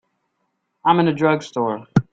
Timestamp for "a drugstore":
1.09-1.85